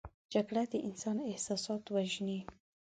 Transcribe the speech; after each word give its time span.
جګړه 0.33 0.63
د 0.71 0.73
انسان 0.87 1.17
احساسات 1.29 1.83
وژني 1.95 2.39